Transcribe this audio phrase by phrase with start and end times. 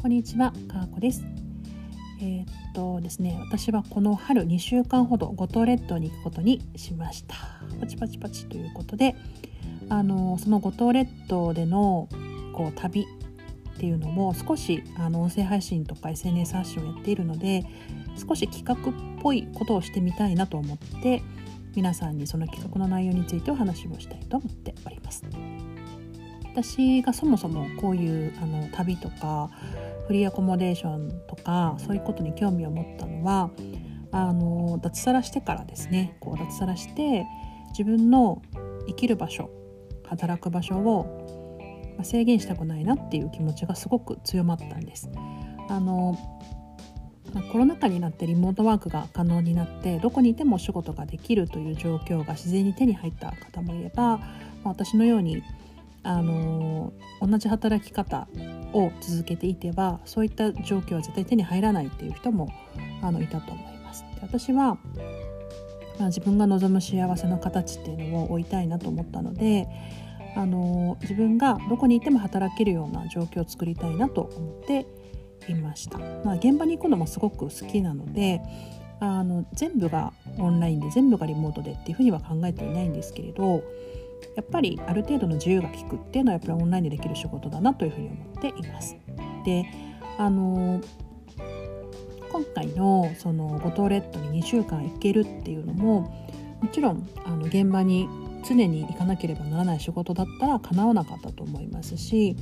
[0.00, 1.26] こんにちは、かーこです。
[2.22, 7.36] えー、っとですね、私はこの春2週間ほど五島列島に行くことにしました。
[7.78, 9.14] パチパチパチということで、
[9.90, 12.08] あのその五島列島での
[12.54, 17.66] こう旅っていうのも少しあの音声配信とか SNS 発信をやっているので、
[18.16, 21.22] 少し企画っぽいことをしてみたいなと思って、
[21.76, 25.24] 皆さんにその企画の内容についてお話をしたいと思っております。
[26.52, 29.50] 私がそもそもこういうあの旅とか
[30.06, 33.50] フリーアコモデーションとかそういうことに興味を持ったのは
[34.10, 37.26] あの脱サラしてからですねこう脱サラして
[37.70, 38.42] 自分の
[38.88, 39.50] 生きる場所
[40.08, 41.60] 働く場所を
[42.02, 45.10] 制限したくないなっていう気持ちがすごく強まったんです。
[45.68, 46.18] あの
[47.52, 54.18] コロナ禍になってリモートワークが可能になってどこにいてもお仕事ができるという状況が自然に手に入った方もいれば
[54.64, 55.40] 私のように
[56.02, 58.26] あの同じ働き方
[58.72, 62.48] を続けていてはそういった状況は絶対手に入らないっていう人も
[63.02, 64.04] あのいたと思います。
[64.14, 64.78] で私は、
[65.98, 69.68] まあ、自分が望む幸せの形っていうのを追いたいなと思ったので
[70.36, 74.86] あの自分がどこにいても働けるような状況を作りたいなと思って
[75.48, 75.98] いました。
[75.98, 78.40] まあ、現場に行くのもすごく好きなので
[79.00, 83.62] あの全部がオンラインで全部がリモートでっていうふうには考えていないんですけれど
[84.36, 88.96] やっぱりある程度の自由が利くっていうのはやっぱりオンラインでできる仕事だなというふうに思っています。
[89.44, 89.66] で
[90.18, 90.80] あの
[92.30, 96.02] 今回のその五島列島に2週間行けるっていうのも
[96.60, 98.08] もちろんあの現場に
[98.46, 102.36] 常に行かなければならない仕事だったら叶わなかったと思いますし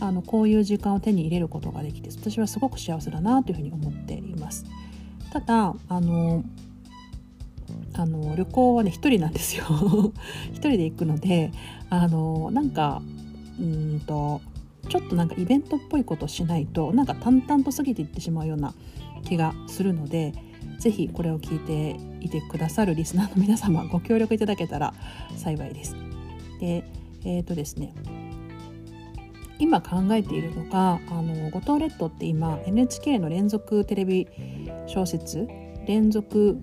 [0.00, 4.64] あのこういう時間を手に入れることができて私はすごく幸せだなというふうに思っています。
[5.32, 6.44] ただあの
[7.96, 9.64] あの旅行はね一人なんですよ
[10.52, 11.52] 一人で行くので
[11.90, 13.02] あのなんか
[13.58, 14.40] うんと
[14.88, 18.74] ちょっとなんかイベントっぽいことしないとなんか淡々と過ぎていってしまうような
[19.24, 20.32] 気がするので
[20.78, 24.92] 是非これを聞いていてくださるリスナーの皆様ご協力いただけたら
[25.36, 25.96] 幸いです。
[26.60, 26.84] で
[27.24, 27.94] えっ、ー、とですね
[29.58, 34.26] 今考えているのが「あの五島列島」って今 NHK の連続テレビ
[34.86, 35.48] 小説
[35.86, 36.58] 連続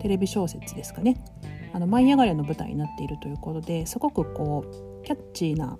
[0.00, 1.22] テレビ小説ですかね
[1.72, 5.78] 「あの舞い上がれ」の舞台になっているということですごくこうキャッチーな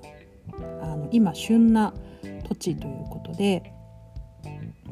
[0.83, 1.93] あの今旬な
[2.49, 3.73] 土地ということで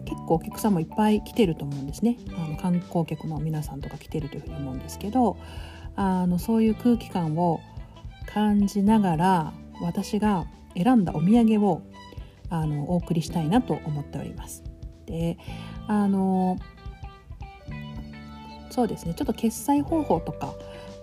[0.05, 5.37] 結構お客さんもいっぱい来てると思うんですねあの観光客の皆さんとか来てるというふうに思うんですけど
[5.97, 7.61] あのそういう空気感を
[8.27, 10.47] 感じながら私が
[10.77, 11.83] 選んだお土産を
[12.51, 14.65] あのお送りしたいなと思っております。
[15.07, 15.39] で
[15.87, 16.59] あの
[18.71, 20.55] そうですねちょっと決済方法とか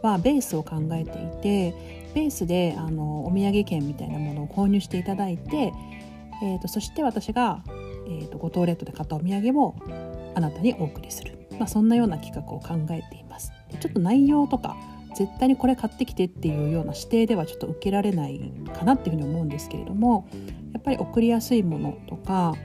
[0.01, 5.73] はベースを考えていてベースであのお土産券みたいなものを購入していただいて、
[6.43, 7.63] えーと、そして私が、
[8.07, 9.75] えーと、五島列島で買ったお土産を
[10.35, 13.51] あなたにお送りする、まあ、そんなような企画を考えています。
[13.79, 14.75] ちょっと内容とか
[15.15, 18.39] 絶対にこれ買ってきてっていうような指定ではちょっと受けられない
[18.73, 20.27] かなっていうふうに思うんですけれども
[20.73, 22.55] やっぱり送りやすいものとか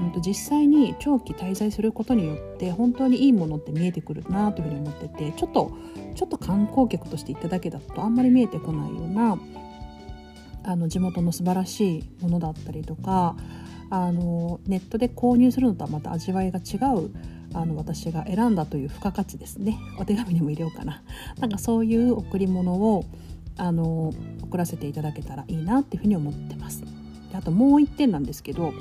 [0.00, 5.72] うんと実際に長期滞在することによって本当にいいものって見えてくるなというふうに思っててちょっと
[6.14, 9.38] ちょっと観光客として行っただけだとあんまり見えてこないような
[10.64, 13.36] あの地元の素晴らしいものだったりとか
[13.90, 17.10] あのネットで購入するのとはまた味わいが違う
[17.52, 19.78] あの私が選んだという付加価値ですね。
[19.98, 21.02] お手紙にも入れようかな。
[21.38, 23.04] なんかそういう贈り物を
[23.56, 24.12] あの
[24.42, 26.82] 送らせていただけたらいいなっていうふうに思ってます。
[26.82, 26.88] で
[27.36, 28.72] あともう一点なんですけど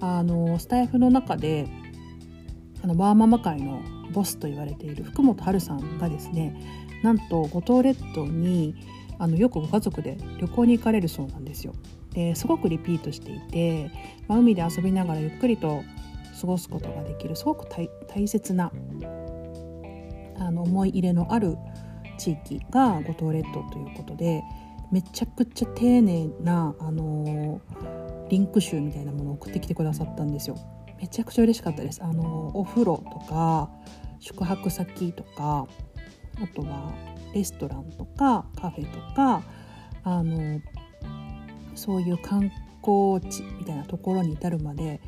[0.00, 1.68] あのスタイフの中で
[2.82, 6.54] あのワーママ界のボスと言われている福本春さんがですね
[7.02, 8.74] なんと五島列島に
[9.18, 11.74] あのよくご家族で旅行に行かれるそうなんですよ。
[12.12, 13.90] ですごくリピートしていて、
[14.26, 15.84] まあ、海で遊びながらゆっくりと
[16.40, 17.66] 過ごすことができるすごく
[18.08, 18.72] 大切な
[20.38, 21.56] あの思い入れのある
[22.18, 24.42] 地域が五島列島ということで
[24.90, 27.60] めちゃくちゃ丁寧な、あの
[28.30, 30.56] リンク集みたいなものを送ってきてくださったんですよ
[31.00, 33.70] めちゃくちゃ嬉しかったですあのお風呂とか
[34.20, 35.66] 宿泊先とか
[36.42, 36.92] あとは
[37.34, 39.42] レストランとかカフェとか
[40.04, 40.60] あの
[41.74, 42.50] そういう観
[42.82, 45.00] 光地みたいなところに至るまで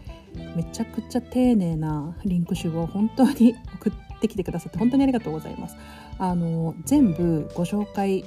[0.56, 5.76] めちゃくちゃ丁寧なリンク集を本当に送ってきてくださって本当にありがとうございます。
[6.18, 8.24] あの全部ご紹介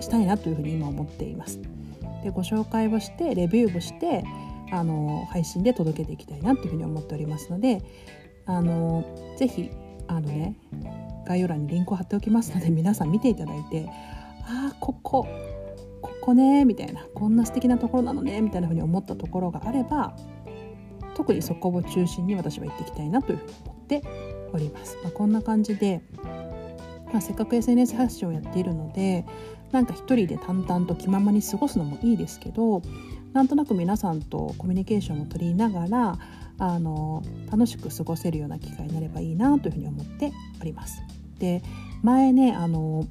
[0.00, 1.60] したいなというふうに今思っています。
[2.28, 4.22] でご紹介をしてレビューをして
[4.70, 7.82] あの配信で届けていきたいなというふうに思っておりますので
[8.44, 9.70] あのぜひ
[10.06, 10.56] あのね
[11.26, 13.88] 概要欄にリンクを貼っておきますので皆さん見ていただいて
[14.44, 15.26] ああここ
[16.02, 20.14] ここねみたいなこんな素敵なところなのねみたいなふうに思ったところがあれば
[21.14, 24.02] 特にそこを中心に私は行っていきたいなというふうに思って
[24.52, 24.96] おります。
[25.02, 26.00] まあ、こんな感じで、
[27.12, 29.26] まあ、せっかく SNS 発信をやっているので
[29.72, 32.82] なんか一人で淡々と気ままに過ごすのもいいですけど
[33.32, 36.18] なんとなく皆さんとコミュニケーションを取りながら
[36.58, 41.02] あの楽しく過ごせるような機会になればいいなというふうに思っております。
[41.38, 41.62] で
[42.02, 43.06] 前ねあの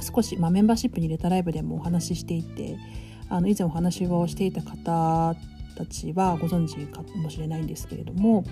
[0.00, 2.76] 少し、まあ、メンバーシップに入れたライブでもお話ししていて
[3.28, 5.34] あの以前お話をしていた方
[5.76, 8.44] たちはご存知かもしれないんですけれども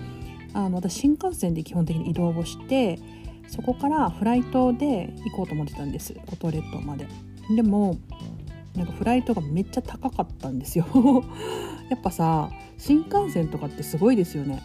[0.53, 2.99] あの私新幹線で基本的に移動をして
[3.47, 6.13] そこからフライトで行こうと思ってたんです。
[6.25, 7.07] 五島列島まで。
[7.55, 7.97] でも
[8.75, 10.85] なんかフライトがめっちゃ高かったんですよ。
[11.89, 14.61] やっぱさ新幹線とかってすごいですよね。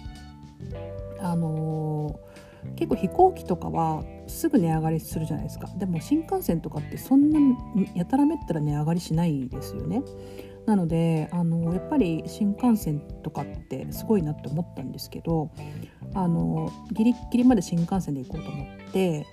[1.21, 5.69] あのー、結構飛行機とかはすぐ値上がりするじゃないですか。
[5.79, 7.39] でも新幹線とかってそんな
[7.95, 10.03] やたらめったら値上がりしないですよね。
[10.67, 15.51] なのであのやっぱり新幹線とかってすごいなって思ったんですけど
[16.15, 19.27] あのギリギリまで新幹線で行こうと思って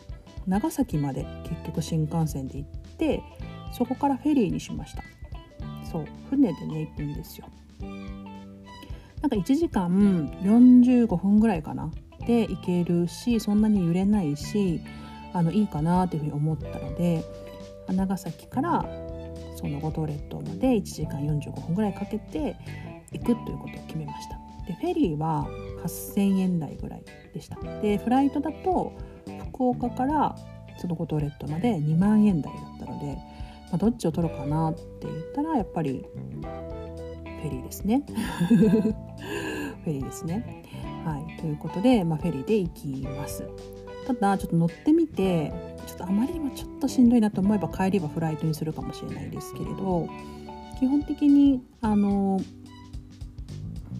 [0.48, 3.22] 長崎まで結局新幹線で行って
[3.72, 5.04] そこからフェリーにしました。
[5.92, 7.48] そう船でね行くんですよ。
[9.22, 9.90] なんか1時間
[10.42, 11.92] 45分ぐらいかな。
[12.26, 14.82] で行けるしそんなに揺れないし
[15.34, 17.24] あのいいかなというふうに思ったので
[17.88, 18.86] 長崎から
[19.56, 22.56] その五島列島まで1時間45分ぐらいかけて
[23.12, 24.49] 行くということを決めました。
[24.70, 25.48] でフェリーは
[25.84, 27.58] 8000円台ぐらいでした。
[27.82, 28.94] でフライトだと
[29.50, 30.36] 福岡から
[30.78, 36.06] その五島列島まで2万円台だったので、まあ、どっちを取ろうかなって言ったらやっぱり
[37.42, 38.04] フェリーですね。
[39.84, 40.64] フェリーですね。
[41.04, 41.42] はい。
[41.42, 43.44] ということで、まあ、フェリーで行きます。
[44.06, 45.52] ただちょっと乗ってみて
[45.88, 50.08] ちょっとあまりにもちょっとしんどいなと思えば帰りはフライトにするかもしれないですけれど
[50.80, 52.40] 基本的にあの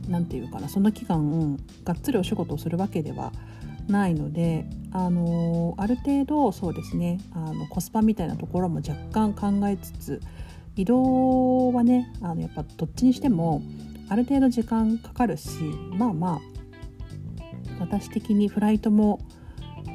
[0.10, 3.32] 何て言うかなその期間がっつりお仕事をするわけでは
[3.88, 10.22] ないのであのある程度そうですねあのコスパみたいなところも若干考えつつ
[10.76, 13.62] 移動はねあのやっぱどっちにしても
[14.10, 15.50] ある程度時間かかるし
[15.92, 16.42] まあまあ
[17.80, 19.20] 私的にフライトも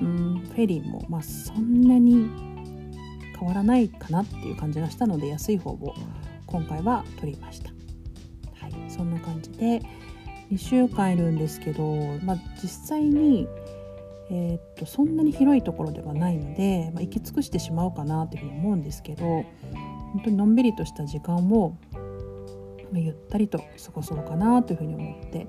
[0.01, 2.29] うんフェリーも、まあ、そんなに
[3.39, 5.95] 変わらないかなっていう感じがしたので安い方を
[6.47, 7.71] 今回は取りました。
[8.61, 9.83] はい、そんな感じで
[10.55, 13.49] 2週間いるんですけど、まあ、実際に、
[14.31, 21.77] えー、っとそんなに広いところではないので、まあ、行き尽くしてしまうかなというふうに思うんですけど本当にのんびりとした時間を、
[22.93, 25.49] まあ、ゆったりと過ごそうかなというふうに思って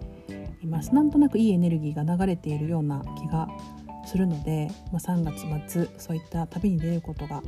[0.64, 0.96] います。
[0.96, 3.48] なんとなくいいエネルギーが流れているような気が
[4.08, 7.44] するので、まあ、3月末そういった旅に出ることが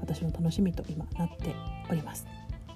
[0.00, 1.54] 私の楽しみと今なって
[1.90, 2.26] おります。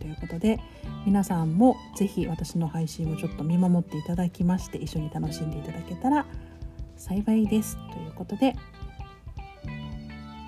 [0.01, 0.61] ということで
[1.07, 6.27] 皆さんも是非私の配信をちょっと見守っていただきまして一緒に楽しんでいただけたら
[6.97, 8.55] 幸いですということで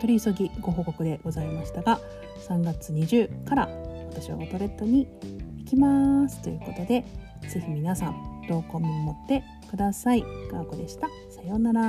[0.00, 2.00] 取り急ぎご報告でございましたが
[2.48, 3.68] 3月20から
[4.10, 5.06] 私はオトレットに
[5.58, 7.04] 行きますということで
[7.48, 10.22] 是非皆さん動向を見守ってください。
[10.50, 11.08] かわこでした。
[11.30, 11.82] さようなら。